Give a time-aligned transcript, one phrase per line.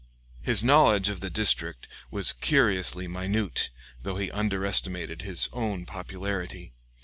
[0.41, 3.69] His knowledge of the district was curiously minute,
[4.01, 6.73] though he underestimated his own popularity.